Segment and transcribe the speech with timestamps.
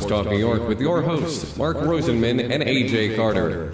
[0.00, 3.70] Sports Talk New York with your hosts, Mark Rosenman and AJ Carter.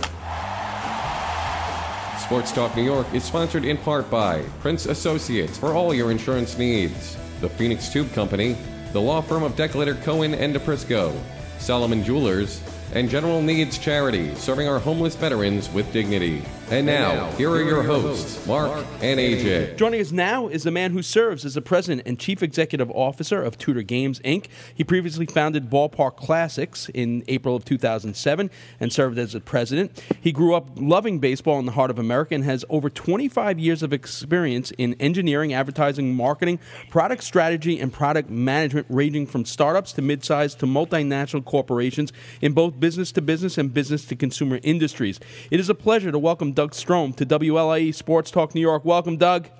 [2.18, 6.58] Sports Talk New York is sponsored in part by Prince Associates for all your insurance
[6.58, 8.56] needs, the Phoenix Tube Company,
[8.92, 11.16] the law firm of Decletter Cohen and DePrisco,
[11.58, 12.60] Solomon Jewelers,
[12.92, 16.42] and General Needs Charity, serving our homeless veterans with dignity.
[16.68, 19.76] And now, here are your hosts, Mark and AJ.
[19.76, 23.40] Joining us now is the man who serves as the president and chief executive officer
[23.40, 24.46] of Tudor Games, Inc.
[24.74, 28.50] He previously founded Ballpark Classics in April of 2007
[28.80, 30.02] and served as the president.
[30.20, 33.84] He grew up loving baseball in the heart of America and has over 25 years
[33.84, 36.58] of experience in engineering, advertising, marketing,
[36.90, 42.80] product strategy, and product management, ranging from startups to mid-sized to multinational corporations in both
[42.80, 45.20] business to business and business to consumer industries.
[45.52, 48.82] It is a pleasure to welcome Doug Strohm to WLIE Sports Talk New York.
[48.82, 49.50] Welcome, Doug.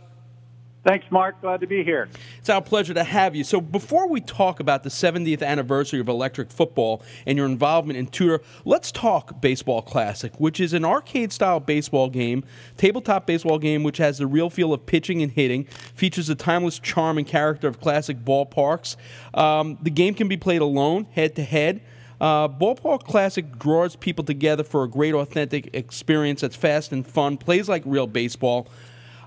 [0.83, 1.41] Thanks, Mark.
[1.43, 2.09] Glad to be here.
[2.39, 3.45] It's our pleasure to have you.
[3.45, 8.07] So, before we talk about the 70th anniversary of electric football and your involvement in
[8.07, 12.45] Tudor, let's talk Baseball Classic, which is an arcade style baseball game,
[12.77, 16.79] tabletop baseball game, which has the real feel of pitching and hitting, features the timeless
[16.79, 18.97] charm and character of classic ballparks.
[19.35, 21.83] Um, the game can be played alone, head to head.
[22.21, 27.37] Uh, Ballpark Classic draws people together for a great, authentic experience that's fast and fun,
[27.37, 28.69] plays like real baseball.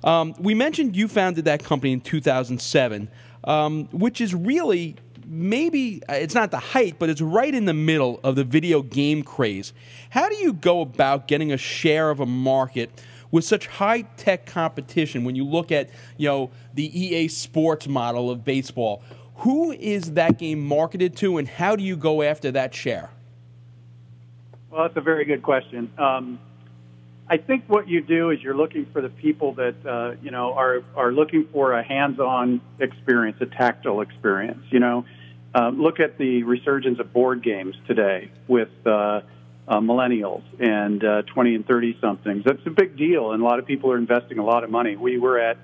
[0.04, 3.10] Um, we mentioned you founded that company in 2007,
[3.44, 4.96] um, which is really
[5.30, 8.82] maybe uh, it's not the height, but it's right in the middle of the video
[8.82, 9.74] game craze.
[10.10, 12.90] How do you go about getting a share of a market?
[13.32, 18.32] With such high tech competition, when you look at you know the EA Sports model
[18.32, 19.04] of baseball,
[19.40, 23.10] who is that game marketed to, and how do you go after that share?
[24.70, 25.92] Well, that's a very good question.
[25.98, 26.40] Um,
[27.30, 30.54] I think what you do is you're looking for the people that uh, you know
[30.54, 34.64] are are looking for a hands-on experience, a tactile experience.
[34.72, 35.06] You know,
[35.56, 39.22] uh, look at the resurgence of board games today with uh,
[39.68, 42.44] uh, millennials and uh, 20 and 30 somethings.
[42.44, 44.96] That's a big deal, and a lot of people are investing a lot of money.
[44.96, 45.60] We were at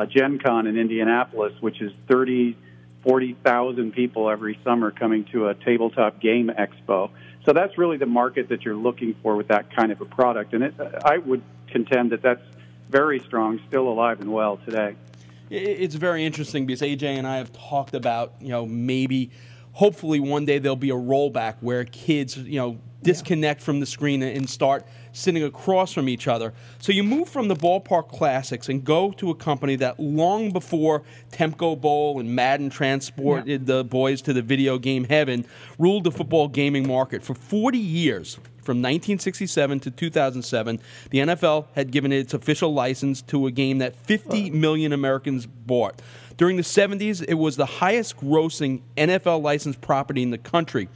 [0.00, 2.56] uh, a Gen Con in Indianapolis, which is 30,
[3.02, 7.10] 40,000 people every summer coming to a tabletop game expo.
[7.44, 10.52] So that's really the market that you're looking for with that kind of a product.
[10.52, 10.74] And it,
[11.04, 12.42] I would contend that that's
[12.90, 14.96] very strong, still alive and well today.
[15.48, 19.30] It's very interesting because AJ and I have talked about, you know, maybe
[19.72, 23.64] hopefully one day there'll be a rollback where kids, you know, disconnect yeah.
[23.64, 26.52] from the screen and start sitting across from each other.
[26.78, 31.02] So you move from the ballpark classics and go to a company that long before
[31.32, 33.58] Tecmo Bowl and Madden transported yeah.
[33.76, 35.44] the boys to the video game heaven
[35.78, 38.38] ruled the football gaming market for 40 years.
[38.62, 43.96] From 1967 to 2007, the NFL had given its official license to a game that
[43.96, 46.00] 50 million Americans bought.
[46.36, 50.88] During the 70s, it was the highest grossing NFL licensed property in the country.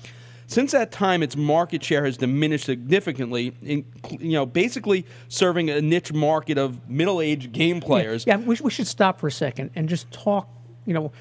[0.47, 5.81] Since that time, its market share has diminished significantly, in, you know, basically serving a
[5.81, 8.27] niche market of middle-aged game players.
[8.27, 10.49] Yeah, yeah we, we should stop for a second and just talk,
[10.85, 11.13] you know,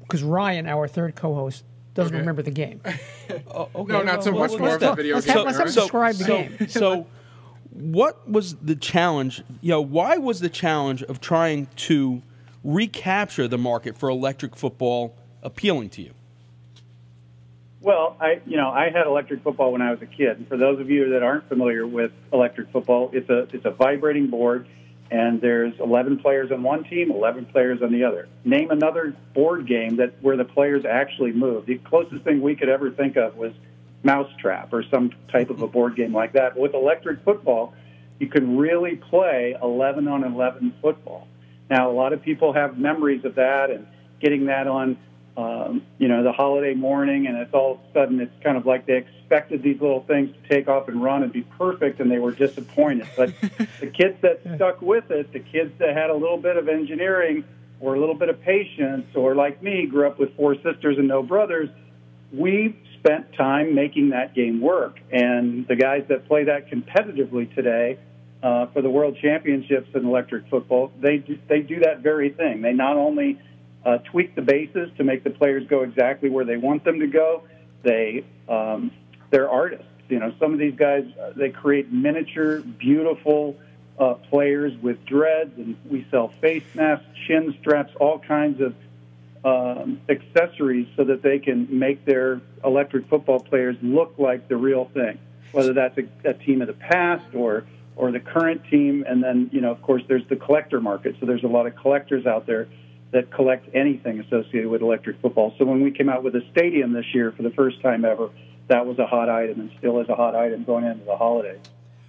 [0.00, 1.64] because Ryan, our third co-host,
[1.94, 2.20] doesn't okay.
[2.20, 2.80] remember the game.
[2.84, 3.92] uh, okay.
[3.92, 5.36] No, not so well, much well, more of the video let's game.
[5.36, 6.68] Have, let's have so, describe the so, game.
[6.68, 7.06] So,
[7.70, 9.42] what was the challenge?
[9.60, 12.22] You know, why was the challenge of trying to
[12.62, 16.14] recapture the market for electric football appealing to you?
[17.84, 20.38] Well, I you know I had electric football when I was a kid.
[20.38, 23.70] And for those of you that aren't familiar with electric football, it's a it's a
[23.70, 24.66] vibrating board,
[25.10, 28.26] and there's 11 players on one team, 11 players on the other.
[28.42, 31.66] Name another board game that where the players actually move.
[31.66, 33.52] The closest thing we could ever think of was
[34.02, 36.54] Mousetrap or some type of a board game like that.
[36.54, 37.74] But With electric football,
[38.18, 41.28] you can really play 11 on 11 football.
[41.68, 43.86] Now, a lot of people have memories of that and
[44.20, 44.96] getting that on
[45.36, 48.66] um, you know, the holiday morning, and it's all of a sudden it's kind of
[48.66, 52.10] like they expected these little things to take off and run and be perfect, and
[52.10, 53.08] they were disappointed.
[53.16, 53.34] But
[53.80, 57.44] the kids that stuck with it, the kids that had a little bit of engineering
[57.80, 61.08] or a little bit of patience, or like me, grew up with four sisters and
[61.08, 61.68] no brothers,
[62.32, 65.00] we spent time making that game work.
[65.10, 67.98] And the guys that play that competitively today.
[68.42, 72.60] Uh, for the world championships in electric football, they do, they do that very thing.
[72.60, 73.40] They not only
[73.84, 77.06] uh, tweak the bases to make the players go exactly where they want them to
[77.06, 77.42] go.
[77.82, 78.90] They um,
[79.30, 79.86] they're artists.
[80.08, 83.56] You know, some of these guys uh, they create miniature, beautiful
[83.98, 88.74] uh, players with dreads, and we sell face masks, chin straps, all kinds of
[89.44, 94.86] um, accessories so that they can make their electric football players look like the real
[94.94, 95.18] thing.
[95.52, 97.64] Whether that's a, a team of the past or
[97.96, 101.16] or the current team, and then you know, of course, there's the collector market.
[101.20, 102.66] So there's a lot of collectors out there
[103.14, 105.54] that collect anything associated with electric football.
[105.56, 108.30] So when we came out with a stadium this year for the first time ever,
[108.66, 111.60] that was a hot item and still is a hot item going into the holidays.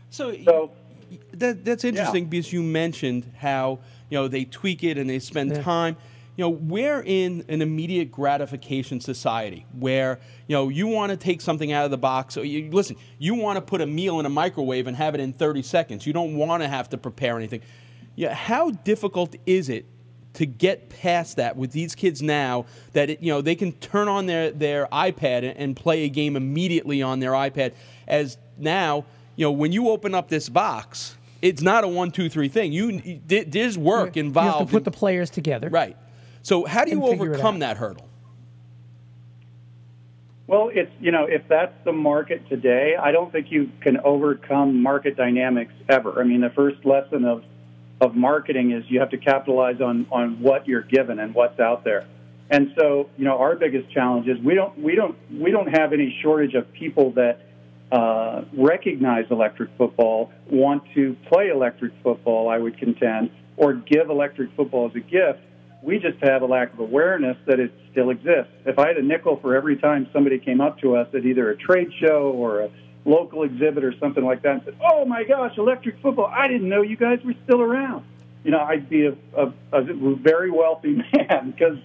[0.09, 0.71] So, so
[1.33, 2.29] that, that's interesting yeah.
[2.29, 3.79] because you mentioned how
[4.09, 5.61] you know they tweak it and they spend yeah.
[5.61, 5.95] time.
[6.37, 11.39] You know, we're in an immediate gratification society where you know you want to take
[11.39, 12.35] something out of the box.
[12.35, 15.21] Or you, listen, you want to put a meal in a microwave and have it
[15.21, 16.07] in 30 seconds.
[16.07, 17.61] You don't want to have to prepare anything.
[18.15, 19.85] Yeah, how difficult is it
[20.35, 24.07] to get past that with these kids now that it, you know they can turn
[24.07, 27.73] on their, their iPad and play a game immediately on their iPad.
[28.07, 29.05] As now
[29.35, 32.71] you know when you open up this box it's not a one two three thing.
[32.71, 35.69] You there's work involved you have to put in, the players together.
[35.69, 35.97] Right.
[36.41, 38.07] So how do you overcome that hurdle?
[40.47, 44.81] Well it's you know if that's the market today I don't think you can overcome
[44.81, 46.19] market dynamics ever.
[46.19, 47.43] I mean the first lesson of
[48.01, 51.83] of marketing is you have to capitalize on on what you're given and what's out
[51.83, 52.07] there.
[52.49, 55.93] And so, you know, our biggest challenge is we don't we don't we don't have
[55.93, 57.41] any shortage of people that
[57.91, 62.49] uh, recognize electric football, want to play electric football.
[62.49, 65.39] I would contend, or give electric football as a gift.
[65.81, 68.51] We just have a lack of awareness that it still exists.
[68.65, 71.51] If I had a nickel for every time somebody came up to us at either
[71.51, 72.69] a trade show or a
[73.05, 76.25] local exhibit or something like that and said, "Oh my gosh, electric football!
[76.25, 78.05] I didn't know you guys were still around."
[78.43, 81.77] You know, I'd be a, a, a very wealthy man because,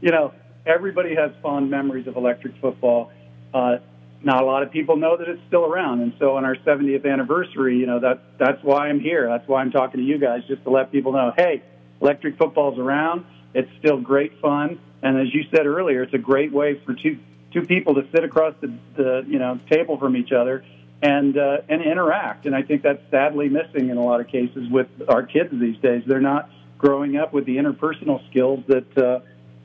[0.00, 0.32] you know,
[0.66, 3.12] everybody has fond memories of electric football.
[3.54, 3.76] Uh,
[4.22, 7.08] not a lot of people know that it's still around, and so on our 70th
[7.08, 9.28] anniversary, you know, that that's why I'm here.
[9.28, 11.62] That's why I'm talking to you guys, just to let people know, hey,
[12.00, 13.24] electric football's around.
[13.54, 17.18] It's still great fun, and as you said earlier, it's a great way for two
[17.52, 20.64] two people to sit across the, the you know table from each other
[21.02, 22.46] and uh, and interact.
[22.46, 25.78] And I think that's sadly missing in a lot of cases with our kids these
[25.78, 26.02] days.
[26.06, 29.20] They're not growing up with the interpersonal skills that uh,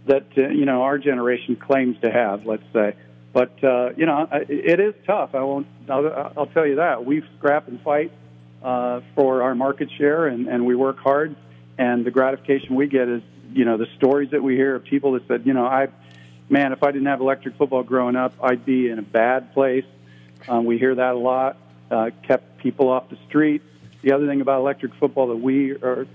[0.05, 2.45] that uh, you know our generation claims to have.
[2.45, 2.95] Let's say,
[3.31, 5.35] but uh, you know it is tough.
[5.35, 5.67] I won't.
[5.89, 8.11] I'll, I'll tell you that we scrap and fight
[8.63, 11.35] uh, for our market share, and, and we work hard.
[11.77, 13.21] And the gratification we get is
[13.51, 15.87] you know the stories that we hear of people that said, you know, I
[16.49, 19.85] man, if I didn't have electric football growing up, I'd be in a bad place.
[20.47, 21.57] Um, we hear that a lot.
[21.89, 23.61] Uh, kept people off the street.
[24.01, 26.07] The other thing about electric football that we are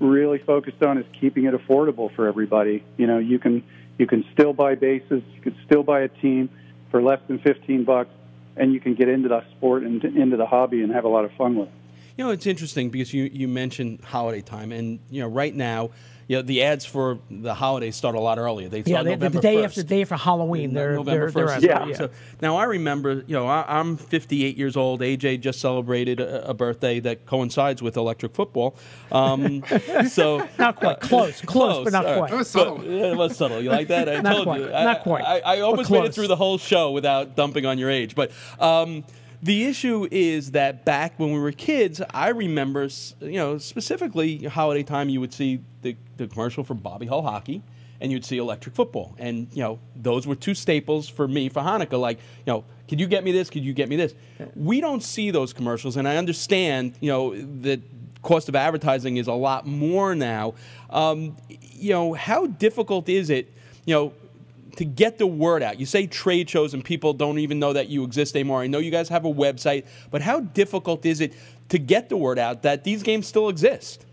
[0.00, 2.84] really focused on is keeping it affordable for everybody.
[2.96, 3.64] You know, you can
[3.98, 6.50] you can still buy bases, you can still buy a team
[6.90, 8.10] for less than 15 bucks,
[8.56, 11.24] and you can get into the sport and into the hobby and have a lot
[11.24, 11.74] of fun with it.
[12.16, 15.90] You know, it's interesting because you, you mentioned holiday time, and you know, right now
[16.28, 18.68] you know, the ads for the holidays start a lot earlier.
[18.68, 19.64] They start yeah, they, November the day 1st.
[19.64, 20.72] after the day for Halloween.
[20.72, 21.60] They're November they're, 1st.
[21.60, 21.86] They're yeah.
[21.86, 21.94] yeah.
[21.94, 25.00] So now I remember, you know, I, am 58 years old.
[25.00, 28.76] AJ just celebrated a, a, birthday that coincides with electric football.
[29.12, 29.62] Um,
[30.08, 32.32] so not quite uh, close, close, but not quite.
[32.32, 32.78] It was subtle.
[32.78, 33.60] But, it was subtle.
[33.60, 34.08] You like that?
[34.08, 34.60] I not told quite.
[34.60, 34.68] you.
[34.68, 35.24] Not I, quite.
[35.24, 38.30] I, I almost made it through the whole show without dumping on your age, but.
[38.58, 39.04] Um,
[39.44, 42.88] the issue is that back when we were kids, I remember,
[43.20, 47.62] you know, specifically holiday time, you would see the, the commercial for Bobby Hull hockey,
[48.00, 51.60] and you'd see electric football, and you know, those were two staples for me for
[51.60, 52.00] Hanukkah.
[52.00, 53.50] Like, you know, could you get me this?
[53.50, 54.14] Could you get me this?
[54.56, 57.82] We don't see those commercials, and I understand, you know, that
[58.22, 60.54] cost of advertising is a lot more now.
[60.88, 63.52] Um, you know, how difficult is it?
[63.84, 64.14] You know,
[64.76, 65.80] to get the word out?
[65.80, 68.62] You say trade shows and people don't even know that you exist anymore.
[68.62, 71.34] I know you guys have a website, but how difficult is it
[71.68, 74.06] to get the word out that these games still exist?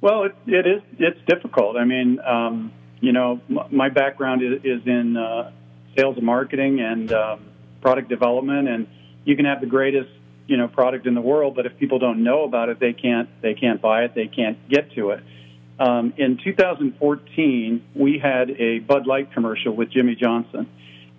[0.00, 0.82] Well, it, it is.
[0.98, 1.76] It's difficult.
[1.76, 5.50] I mean, um, you know, my background is, is in uh,
[5.96, 7.44] sales and marketing and um,
[7.80, 8.86] product development, and
[9.24, 10.10] you can have the greatest
[10.46, 13.28] you know product in the world, but if people don't know about it, they can't
[13.40, 15.22] they can't buy it, they can't get to it.
[15.78, 20.68] Um, in 2014, we had a Bud Light commercial with Jimmy Johnson.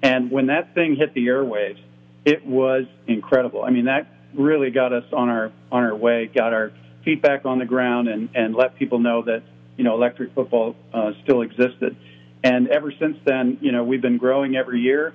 [0.02, 1.80] And when that thing hit the airwaves,
[2.24, 3.64] it was incredible.
[3.64, 6.72] I mean, that really got us on our on our way, got our
[7.04, 9.44] feet back on the ground, and and let people know that
[9.78, 11.96] you know electric football uh, still existed.
[12.44, 15.14] And ever since then, you know, we've been growing every year,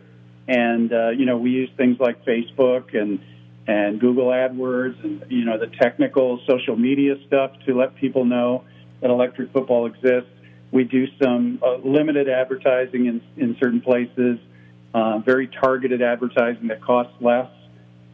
[0.49, 3.21] and uh, you know, we use things like Facebook and
[3.67, 8.65] and Google AdWords and you know the technical social media stuff to let people know
[9.01, 10.31] that electric football exists.
[10.73, 14.39] We do some uh, limited advertising in, in certain places,
[14.95, 17.51] uh, very targeted advertising that costs less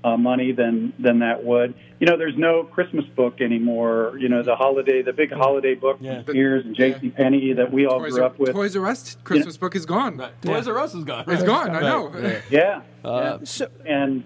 [0.04, 1.74] uh, money than than that would.
[1.98, 4.16] You know, there's no Christmas book anymore.
[4.18, 6.22] You know, the holiday, the big holiday book yeah.
[6.22, 7.06] from Sears and J.C.
[7.06, 7.12] yeah.
[7.16, 8.52] Penney that we all Toys grew up with.
[8.52, 10.16] Toys R Us Christmas you know, book is gone.
[10.16, 10.42] Right.
[10.42, 11.24] Toys R Us is gone.
[11.26, 11.70] It's gone.
[11.70, 12.40] I know.
[12.50, 12.82] Yeah.
[13.04, 13.44] Uh, yeah.
[13.44, 14.22] So, and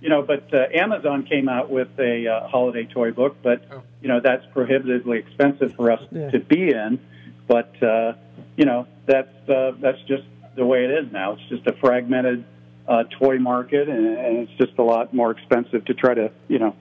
[0.00, 3.82] you know, but uh, Amazon came out with a uh, holiday toy book, but oh.
[4.00, 6.30] you know that's prohibitively expensive for us yeah.
[6.30, 7.00] to be in.
[7.46, 8.12] But uh,
[8.56, 10.24] you know that's uh, that's just
[10.54, 11.32] the way it is now.
[11.32, 12.44] It's just a fragmented
[12.86, 16.60] uh, toy market, and, and it's just a lot more expensive to try to you
[16.60, 16.76] know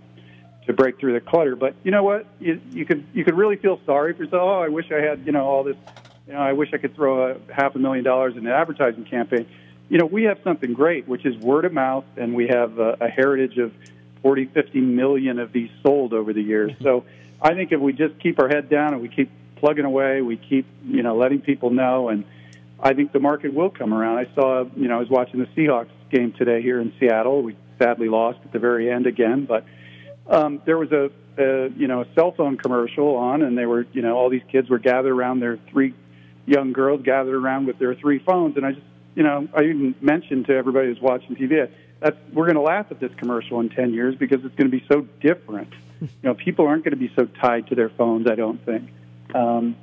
[0.68, 1.56] to break through the clutter.
[1.56, 2.28] But you know what?
[2.40, 4.44] You, you could you could really feel sorry for yourself.
[4.44, 5.78] Oh, I wish I had you know all this.
[6.28, 9.06] You know, I wish I could throw a half a million dollars in an advertising
[9.06, 9.48] campaign
[9.90, 12.98] you know, we have something great, which is word of mouth, and we have a,
[13.02, 13.74] a heritage of
[14.22, 16.72] 40, 50 million of these sold over the years.
[16.72, 16.84] Mm-hmm.
[16.84, 17.06] So
[17.42, 20.38] I think if we just keep our head down and we keep plugging away, we
[20.38, 22.26] keep, you know, letting people know, and
[22.80, 24.18] I think the market will come around.
[24.18, 27.42] I saw, you know, I was watching the Seahawks game today here in Seattle.
[27.42, 29.66] We sadly lost at the very end again, but
[30.30, 33.88] um, there was a, a, you know, a cell phone commercial on, and they were,
[33.94, 35.94] you know, all these kids were gathered around their three
[36.46, 38.86] young girls gathered around with their three phones, and I just
[39.18, 41.68] you know, I even mentioned to everybody who's watching TV,
[42.02, 44.78] that we're going to laugh at this commercial in 10 years because it's going to
[44.78, 45.74] be so different.
[46.00, 48.92] You know, people aren't going to be so tied to their phones, I don't think.
[49.34, 49.76] Um,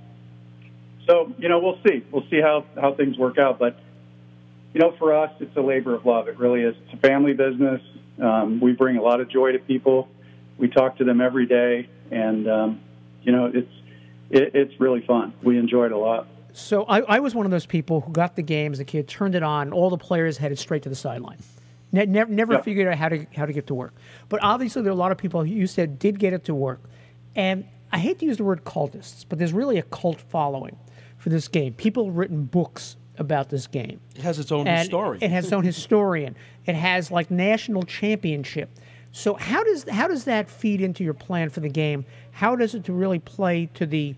[1.08, 2.04] so, you know, we'll see.
[2.08, 3.58] We'll see how, how things work out.
[3.58, 3.80] But,
[4.72, 6.28] you know, for us, it's a labor of love.
[6.28, 6.76] It really is.
[6.84, 7.82] It's a family business.
[8.22, 10.08] Um, we bring a lot of joy to people.
[10.56, 11.88] We talk to them every day.
[12.12, 12.80] And, um,
[13.24, 13.72] you know, it's,
[14.30, 15.34] it, it's really fun.
[15.42, 16.28] We enjoy it a lot.
[16.54, 19.08] So I, I, was one of those people who got the game as a kid,
[19.08, 21.38] turned it on, all the players headed straight to the sideline.
[21.90, 22.60] Ne- never never yeah.
[22.60, 23.92] figured out how to how to get to work.
[24.28, 26.54] But obviously, there are a lot of people who you said did get it to
[26.54, 26.80] work,
[27.34, 30.76] and I hate to use the word cultists, but there's really a cult following
[31.18, 31.74] for this game.
[31.74, 34.00] People have written books about this game.
[34.14, 35.22] It has its own historian.
[35.22, 36.36] It has its own historian.
[36.66, 38.70] It has like national championship.
[39.10, 42.04] So how does how does that feed into your plan for the game?
[42.32, 44.16] How does it to really play to the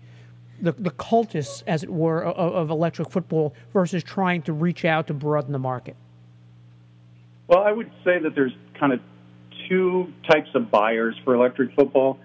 [0.61, 5.07] the, the cultists, as it were, of, of electric football versus trying to reach out
[5.07, 5.95] to broaden the market?
[7.47, 8.99] Well, I would say that there's kind of
[9.69, 12.19] two types of buyers for electric football.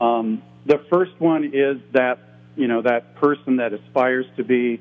[0.00, 2.18] Um, the first one is that
[2.56, 4.80] you know that person that aspires to be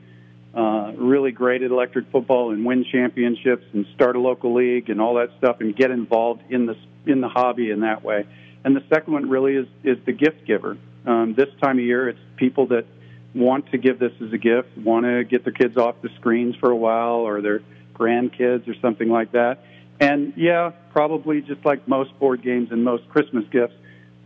[0.56, 5.02] uh, really great at electric football and win championships and start a local league and
[5.02, 8.26] all that stuff and get involved in the in the hobby in that way.
[8.64, 10.78] And the second one really is is the gift giver.
[11.06, 12.86] Um, this time of year, it's people that
[13.34, 16.56] want to give this as a gift, want to get their kids off the screens
[16.56, 17.62] for a while or their
[17.94, 19.60] grandkids or something like that.
[20.00, 23.76] And yeah, probably just like most board games and most Christmas gifts,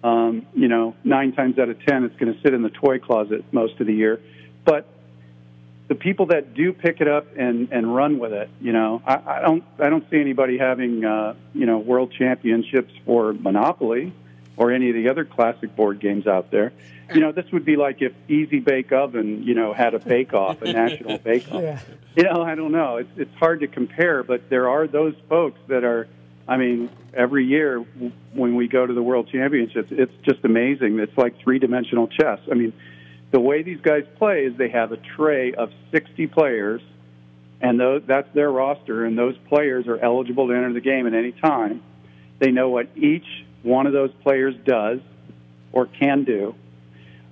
[0.04, 3.00] um, you know, nine times out of ten, it's going to sit in the toy
[3.00, 4.22] closet most of the year.
[4.64, 4.88] But
[5.88, 9.16] the people that do pick it up and and run with it, you know, I,
[9.26, 14.14] I don't I don't see anybody having uh, you know world championships for Monopoly
[14.60, 16.74] or any of the other classic board games out there.
[17.14, 20.34] You know, this would be like if Easy Bake Oven, you know, had a bake
[20.34, 21.64] off, a national bake off.
[21.64, 21.80] Yeah.
[22.16, 22.98] You know, I don't know.
[22.98, 26.08] It's it's hard to compare, but there are those folks that are.
[26.48, 27.78] I mean, every year
[28.34, 31.00] when we go to the World Championships, it's just amazing.
[31.00, 32.40] It's like three dimensional chess.
[32.52, 32.74] I mean,
[33.32, 36.82] the way these guys play is they have a tray of 60 players,
[37.62, 41.14] and those, that's their roster, and those players are eligible to enter the game at
[41.14, 41.84] any time.
[42.40, 43.28] They know what each
[43.64, 45.00] one of those players does
[45.72, 46.56] or can do,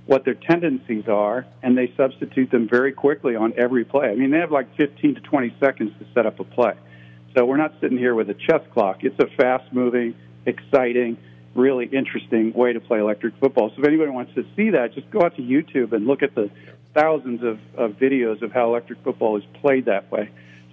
[0.05, 4.09] what their tendencies are, and they substitute them very quickly on every play.
[4.09, 6.73] I mean, they have like 15 to 20 seconds to set up a play.
[7.35, 9.03] So we're not sitting here with a chess clock.
[9.03, 10.15] It's a fast moving,
[10.45, 11.17] exciting,
[11.55, 13.69] really interesting way to play electric football.
[13.69, 16.35] So if anybody wants to see that, just go out to YouTube and look at
[16.35, 16.49] the
[16.93, 20.29] thousands of, of videos of how electric football is played that way.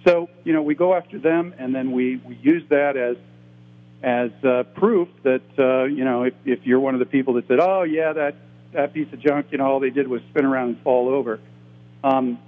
[0.07, 3.17] So, you know, we go after them and then we, we use that as
[4.03, 7.47] as uh, proof that uh, you know if, if you're one of the people that
[7.47, 8.35] said, "Oh yeah, that
[8.73, 11.39] that piece of junk, you know, all they did was spin around and fall over."
[12.03, 12.39] Um,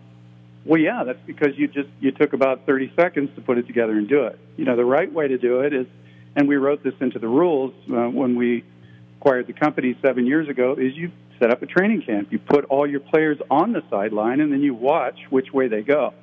[0.66, 3.94] well, yeah, that's because you just you took about 30 seconds to put it together
[3.94, 4.38] and do it.
[4.58, 5.88] You know, the right way to do it is,
[6.36, 8.66] and we wrote this into the rules uh, when we
[9.18, 12.32] acquired the company seven years ago, is you set up a training camp.
[12.32, 15.82] You put all your players on the sideline, and then you watch which way they
[15.82, 16.13] go.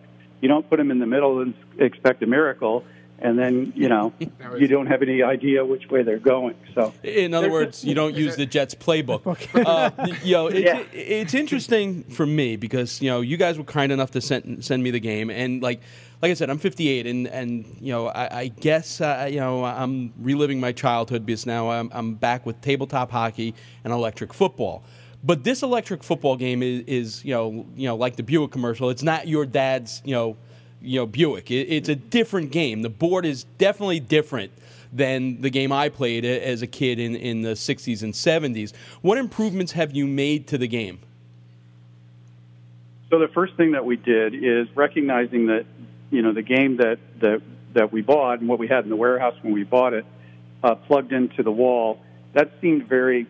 [0.41, 2.85] You don't put them in the middle and expect a miracle
[3.19, 4.13] and then you know
[4.59, 6.57] you don't have any idea which way they're going.
[6.75, 9.25] So, in other words, you don't use the Jets playbook.
[9.65, 9.91] Uh,
[10.23, 10.83] you know, it's, yeah.
[10.93, 14.83] it's interesting for me because you know you guys were kind enough to send send
[14.83, 15.81] me the game, and like
[16.21, 19.65] like I said, I'm 58, and and you know I, I guess uh, you know
[19.65, 23.55] I'm reliving my childhood because now I'm, I'm back with tabletop hockey
[23.85, 24.85] and electric football.
[25.23, 28.91] But this electric football game is, is you know you know like the Buick commercial.
[28.91, 30.37] It's not your dad's you know
[30.85, 31.51] you know Buick.
[31.51, 32.83] It, it's a different game.
[32.83, 34.53] The board is definitely different
[34.93, 38.73] than the game I played as a kid in, in the 60s and 70s.
[39.03, 41.01] What improvements have you made to the game?
[43.11, 45.67] So the first thing that we did is recognizing that
[46.11, 47.43] you know the game that that
[47.75, 50.07] that we bought and what we had in the warehouse when we bought it
[50.65, 52.01] uh, plugged into the wall,
[52.33, 53.27] that seemed very,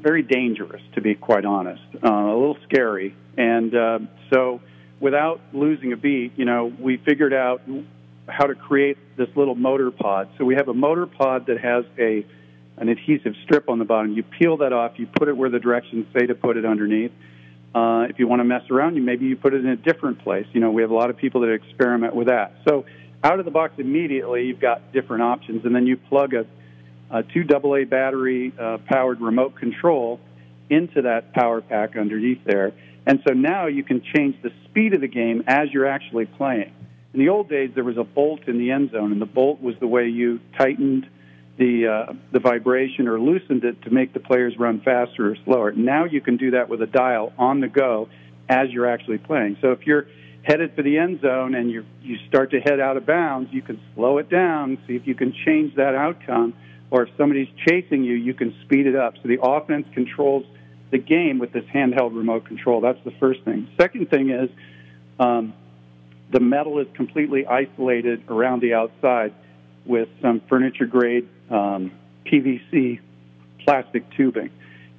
[0.00, 3.14] very dangerous, to be quite honest, uh, a little scary.
[3.36, 3.98] And uh,
[4.32, 4.60] so,
[5.02, 7.60] without losing a beat, you know, we figured out
[8.28, 10.28] how to create this little motor pod.
[10.38, 12.24] So we have a motor pod that has a
[12.78, 14.14] an adhesive strip on the bottom.
[14.14, 17.12] You peel that off, you put it where the directions say to put it underneath.
[17.74, 20.20] Uh, if you want to mess around, you maybe you put it in a different
[20.20, 20.46] place.
[20.52, 22.54] You know, we have a lot of people that experiment with that.
[22.66, 22.86] So
[23.22, 26.46] out of the box immediately, you've got different options, and then you plug a,
[27.10, 30.20] a two AA battery uh, powered remote control
[30.70, 32.72] into that power pack underneath there.
[33.06, 36.72] And so now you can change the speed of the game as you're actually playing.
[37.14, 39.60] In the old days, there was a bolt in the end zone, and the bolt
[39.60, 41.06] was the way you tightened
[41.58, 45.72] the uh, the vibration or loosened it to make the players run faster or slower.
[45.72, 48.08] Now you can do that with a dial on the go
[48.48, 49.58] as you're actually playing.
[49.60, 50.06] So if you're
[50.42, 53.62] headed for the end zone and you you start to head out of bounds, you
[53.62, 56.54] can slow it down, see if you can change that outcome.
[56.90, 59.14] Or if somebody's chasing you, you can speed it up.
[59.22, 60.44] So the offense controls
[60.92, 62.80] the game with this handheld remote control.
[62.80, 63.66] That's the first thing.
[63.80, 64.50] Second thing is
[65.18, 65.54] um,
[66.30, 69.32] the metal is completely isolated around the outside
[69.84, 71.92] with some furniture grade um,
[72.26, 73.00] PVC
[73.64, 74.50] plastic tubing.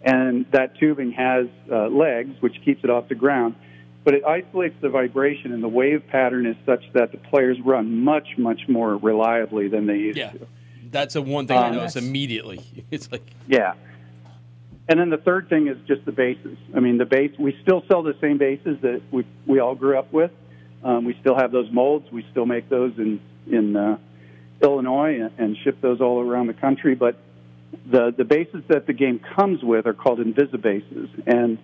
[0.04, 3.56] And that tubing has uh, legs, which keeps it off the ground.
[4.04, 8.04] But it isolates the vibration, and the wave pattern is such that the players run
[8.04, 10.32] much, much more reliably than they used yeah.
[10.32, 10.48] to.
[10.92, 12.62] That's the one thing um, I noticed immediately.
[12.92, 13.74] It's like yeah,
[14.88, 16.58] and then the third thing is just the bases.
[16.76, 19.98] I mean, the base we still sell the same bases that we we all grew
[19.98, 20.32] up with,
[20.84, 22.12] um, we still have those molds.
[22.12, 23.98] We still make those in in uh,
[24.62, 26.96] Illinois and, and ship those all around the country.
[26.96, 27.18] But
[27.90, 31.58] the the bases that the game comes with are called Invisibases, and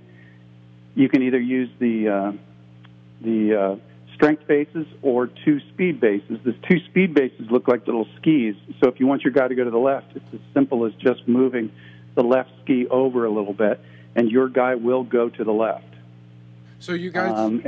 [0.95, 2.31] you can either use the uh,
[3.21, 3.75] the uh,
[4.15, 6.39] strength bases or two speed bases.
[6.45, 8.55] The two speed bases look like little skis.
[8.81, 10.93] So if you want your guy to go to the left, it's as simple as
[10.95, 11.71] just moving
[12.15, 13.79] the left ski over a little bit,
[14.15, 15.85] and your guy will go to the left.
[16.79, 17.37] So you guys.
[17.37, 17.63] Um,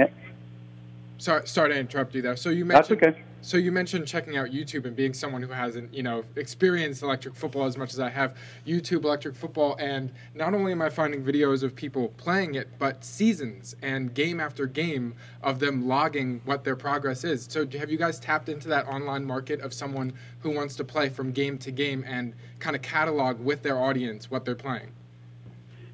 [1.18, 2.36] sorry, sorry to interrupt you there.
[2.36, 3.24] So you mentioned That's okay.
[3.44, 7.36] So you mentioned checking out YouTube and being someone who hasn't, you know, experienced electric
[7.36, 8.38] football as much as I have.
[8.68, 13.04] YouTube electric football, and not only am I finding videos of people playing it, but
[13.04, 17.48] seasons and game after game of them logging what their progress is.
[17.50, 21.10] So have you guys tapped into that online market of someone who wants to play
[21.10, 24.92] from game to game and kind of catalog with their audience what they're playing?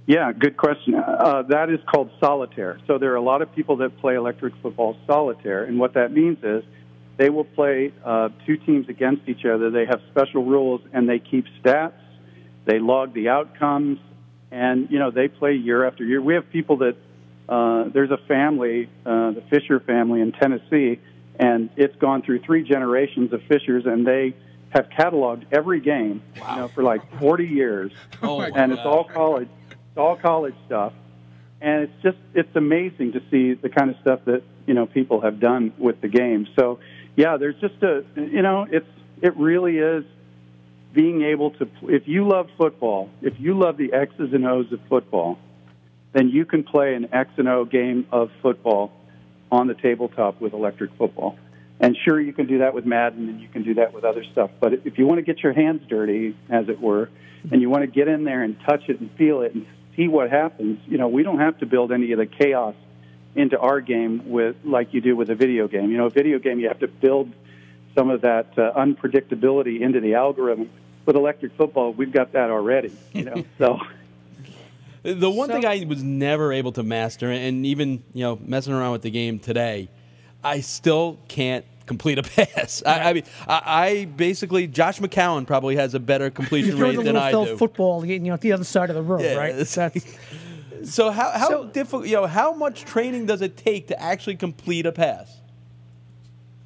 [0.06, 0.96] Yeah, good question.
[0.96, 2.80] Uh, that is called solitaire.
[2.88, 6.12] So there are a lot of people that play electric football solitaire, and what that
[6.12, 6.64] means is
[7.18, 9.70] they will play uh, two teams against each other.
[9.70, 11.94] They have special rules, and they keep stats.
[12.66, 14.00] They log the outcomes,
[14.52, 16.22] and you know they play year after year.
[16.22, 16.96] We have people that
[17.50, 21.00] uh, there's a family, uh, the Fisher family in Tennessee,
[21.40, 24.36] and it's gone through three generations of Fishers, and they
[24.70, 26.50] have cataloged every game, wow.
[26.54, 29.50] you know, for like 40 years, oh and it's all college
[29.98, 30.94] it's all college stuff,
[31.60, 35.22] and it's just it's amazing to see the kind of stuff that you know people
[35.22, 36.48] have done with the game.
[36.56, 36.78] So,
[37.18, 38.88] yeah, there's just a you know it's
[39.22, 40.06] it really is
[40.94, 44.80] being able to if you love football, if you love the X's and O's of
[44.88, 45.38] football,
[46.14, 48.94] then you can play an X and O game of football
[49.52, 51.38] on the tabletop with electric football.
[51.80, 54.24] And sure, you can do that with Madden and you can do that with other
[54.32, 54.52] stuff.
[54.60, 57.10] But if you want to get your hands dirty, as it were,
[57.52, 60.08] and you want to get in there and touch it and feel it and see
[60.08, 60.80] what happens.
[60.88, 62.76] You know, we don't have to build any of the chaos
[63.38, 65.92] into our game with like you do with a video game.
[65.92, 67.32] You know, a video game you have to build
[67.96, 70.70] some of that uh, unpredictability into the algorithm.
[71.06, 72.92] With electric football, we've got that already.
[73.14, 73.80] You know, so.
[75.04, 78.74] The one so, thing I was never able to master, and even you know messing
[78.74, 79.88] around with the game today,
[80.44, 82.84] I still can't complete a pass.
[82.86, 87.16] I, I mean, I, I, basically Josh McCown probably has a better completion rate than
[87.16, 87.58] I do.
[87.58, 89.56] Football, you know, at the other side of the room, yeah, right?
[89.56, 89.78] That's,
[90.84, 92.08] so how how so, difficult?
[92.08, 95.42] You know, how much training does it take to actually complete a pass?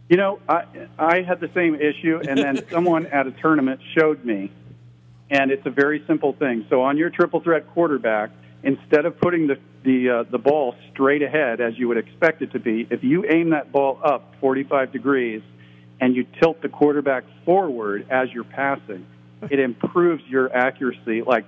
[0.09, 0.65] You know, I
[0.97, 4.51] I had the same issue, and then someone at a tournament showed me,
[5.29, 6.65] and it's a very simple thing.
[6.69, 8.31] So on your triple threat quarterback,
[8.63, 12.51] instead of putting the the uh, the ball straight ahead as you would expect it
[12.51, 15.41] to be, if you aim that ball up 45 degrees
[15.99, 19.05] and you tilt the quarterback forward as you're passing,
[19.49, 21.45] it improves your accuracy like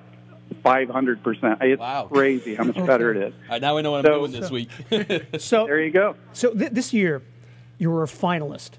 [0.64, 1.60] 500 percent.
[1.62, 2.08] It's wow.
[2.12, 3.34] crazy how much better it is.
[3.44, 4.70] All right, now we know what so, I'm doing this week.
[5.40, 6.16] so there you go.
[6.32, 7.22] So th- this year,
[7.78, 8.72] you were a finalist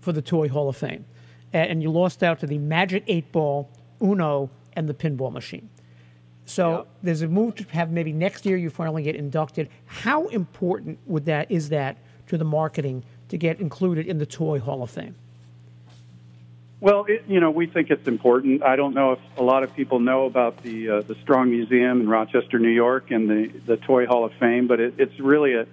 [0.00, 1.04] for the Toy Hall of Fame,
[1.52, 3.68] and you lost out to the Magic Eight Ball,
[4.02, 5.68] Uno, and the Pinball Machine.
[6.46, 6.88] So yep.
[7.02, 9.68] there's a move to have maybe next year you finally get inducted.
[9.84, 14.58] How important would that is that to the marketing to get included in the Toy
[14.58, 15.14] Hall of Fame?
[16.80, 18.62] Well, it, you know, we think it's important.
[18.62, 22.00] I don't know if a lot of people know about the uh, the Strong Museum
[22.00, 25.54] in Rochester, New York, and the the Toy Hall of Fame, but it, it's really
[25.54, 25.66] a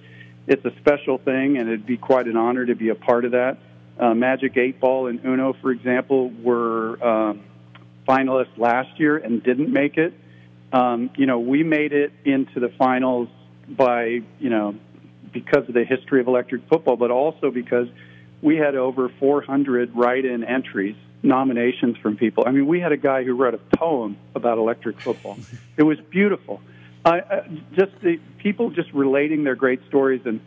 [0.47, 3.31] it's a special thing, and it'd be quite an honor to be a part of
[3.31, 3.59] that.
[3.99, 7.43] Uh, Magic Eight Ball and Uno, for example, were um,
[8.07, 10.13] finalists last year and didn't make it.
[10.73, 13.29] Um, you know, we made it into the finals
[13.69, 14.73] by you know
[15.31, 17.87] because of the history of electric football, but also because
[18.41, 22.43] we had over 400 write-in entries, nominations from people.
[22.45, 25.37] I mean, we had a guy who wrote a poem about electric football.
[25.77, 26.61] it was beautiful.
[27.03, 30.39] I, uh, just the people just relating their great stories, and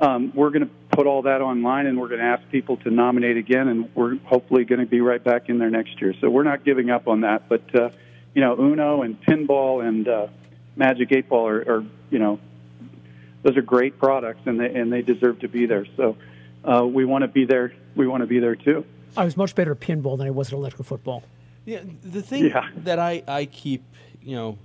[0.00, 2.90] um, we're going to put all that online, and we're going to ask people to
[2.90, 6.14] nominate again, and we're hopefully going to be right back in there next year.
[6.20, 7.90] So we're not giving up on that, but uh,
[8.34, 10.26] you know, Uno and Pinball and uh,
[10.76, 12.38] Magic Eight Ball are, are, you know,
[13.42, 15.86] those are great products, and they and they deserve to be there.
[15.96, 16.16] So
[16.64, 17.72] uh, we want to be there.
[17.94, 18.84] We want to be there too.
[19.16, 21.24] I was much better at pinball than I was at electric football.
[21.64, 22.68] Yeah, the thing Yeah.
[22.84, 23.82] that I, I keep,
[24.22, 24.58] you know,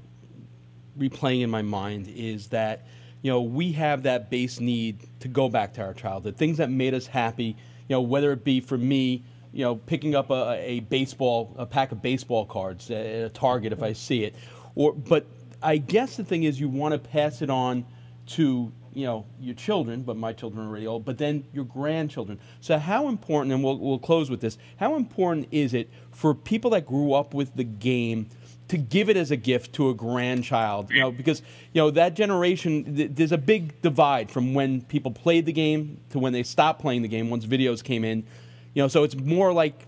[0.97, 2.86] replaying in my mind is that,
[3.21, 6.69] you know, we have that base need to go back to our childhood, things that
[6.69, 10.58] made us happy, you know, whether it be for me, you know, picking up a,
[10.60, 14.36] a baseball, a pack of baseball cards at a Target if I see it,
[14.75, 15.25] or, but
[15.62, 17.86] I guess the thing is you want to pass it on
[18.27, 22.39] to you know your children, but my children are already old, but then your grandchildren.
[22.62, 24.58] So how important, and we'll we'll close with this.
[24.77, 28.27] How important is it for people that grew up with the game
[28.69, 30.89] to give it as a gift to a grandchild?
[30.89, 31.41] You know, because
[31.73, 35.99] you know that generation, th- there's a big divide from when people played the game
[36.12, 38.25] to when they stopped playing the game once videos came in.
[38.73, 39.86] You know, so it's more like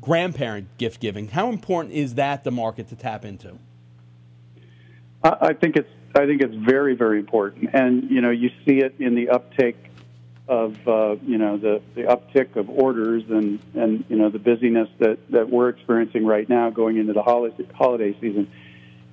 [0.00, 1.28] grandparent gift giving.
[1.28, 3.58] How important is that the market to tap into?
[5.22, 8.78] I, I think it's I think it's very very important, and you know you see
[8.78, 9.76] it in the uptake
[10.48, 14.88] of uh, you know the the uptick of orders and and you know the busyness
[14.98, 18.50] that that we're experiencing right now going into the holiday holiday season.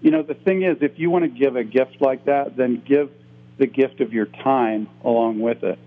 [0.02, 2.82] You know the thing is, if you want to give a gift like that, then
[2.86, 3.12] give
[3.58, 5.80] the gift of your time along with it.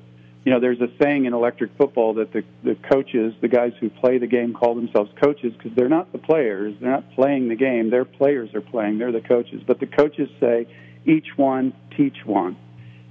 [0.44, 3.90] You know, there's a saying in electric football that the, the coaches, the guys who
[3.90, 6.74] play the game, call themselves coaches because they're not the players.
[6.81, 7.90] They're not playing the game.
[7.90, 8.98] Their players are playing.
[8.98, 9.62] They're the coaches.
[9.66, 10.66] But the coaches say,
[11.05, 12.57] each one, teach one.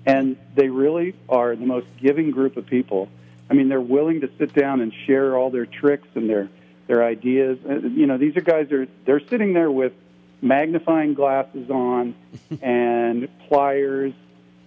[0.05, 3.09] And they really are the most giving group of people.
[3.49, 6.49] I mean, they're willing to sit down and share all their tricks and their,
[6.87, 7.59] their ideas.
[7.67, 9.93] Uh, You know, these are guys are they're sitting there with
[10.41, 12.15] magnifying glasses on
[12.61, 14.13] and pliers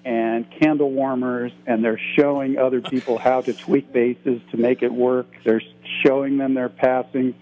[0.04, 4.92] and candle warmers, and they're showing other people how to tweak bases to make it
[4.92, 5.26] work.
[5.44, 5.62] They're
[6.02, 7.34] showing them their passing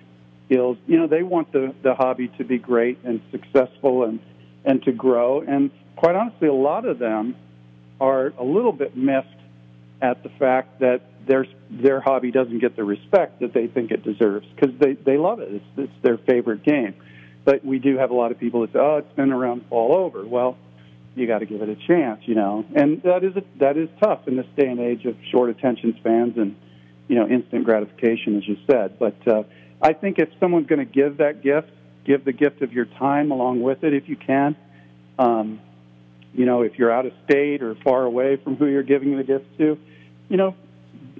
[0.46, 0.76] skills.
[0.86, 4.18] You know, they want the, the hobby to be great and successful and,
[4.64, 5.40] and to grow.
[5.40, 7.36] And quite honestly, a lot of them
[8.00, 9.28] are a little bit miffed
[10.00, 14.02] at the fact that their their hobby doesn't get the respect that they think it
[14.02, 15.52] deserves because they they love it.
[15.52, 16.94] It's, it's their favorite game.
[17.44, 19.94] But we do have a lot of people that say, "Oh, it's been around all
[19.94, 20.56] over." Well,
[21.14, 22.64] you got to give it a chance, you know.
[22.74, 25.96] And that is a, that is tough in this day and age of short attention
[25.98, 26.56] spans and
[27.08, 28.98] you know instant gratification, as you said.
[28.98, 29.42] But uh,
[29.82, 31.70] I think if someone's going to give that gift,
[32.08, 34.56] give the gift of your time along with it, if you can.
[35.18, 35.60] Um,
[36.32, 39.24] you know, if you're out of state or far away from who you're giving the
[39.24, 39.78] gift to,
[40.28, 40.54] you know,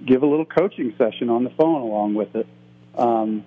[0.05, 2.47] give a little coaching session on the phone along with it.
[2.97, 3.45] Um,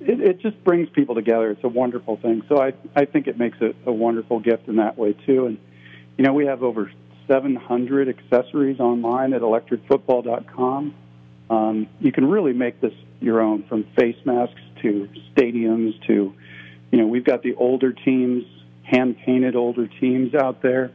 [0.00, 1.50] it, it just brings people together.
[1.52, 2.42] It's a wonderful thing.
[2.48, 5.46] So I, I think it makes it a wonderful gift in that way too.
[5.46, 5.58] And
[6.16, 6.90] you know, we have over
[7.28, 10.94] 700 accessories online at electricfootball.com.
[11.50, 16.34] Um, you can really make this your own, from face masks to stadiums to,
[16.90, 18.44] you know, we've got the older teams,
[18.82, 20.90] hand painted older teams out there.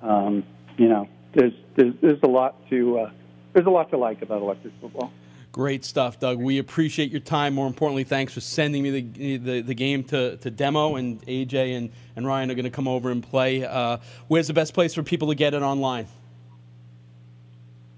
[0.00, 0.44] Um,
[0.76, 3.10] you know, there's, there's there's a lot to uh,
[3.52, 5.12] there's a lot to like about electric football.
[5.50, 6.38] Great stuff, Doug.
[6.38, 7.54] We appreciate your time.
[7.54, 10.96] More importantly, thanks for sending me the the, the game to, to demo.
[10.96, 13.64] And AJ and, and Ryan are going to come over and play.
[13.64, 16.06] Uh, where's the best place for people to get it online?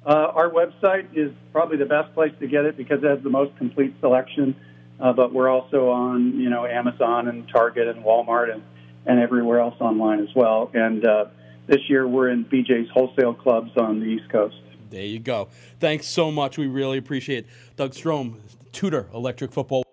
[0.06, 3.30] Uh, our website is probably the best place to get it because it has the
[3.30, 4.56] most complete selection.
[5.00, 8.62] Uh, but we're also on, you know, Amazon and Target and Walmart and,
[9.06, 10.70] and everywhere else online as well.
[10.74, 11.26] And uh,
[11.66, 14.56] this year we're in BJ's wholesale clubs on the East Coast.
[14.90, 15.48] There you go.
[15.78, 16.58] Thanks so much.
[16.58, 17.50] We really appreciate it.
[17.76, 18.36] Doug Strohm,
[18.72, 19.84] Tudor Electric Football.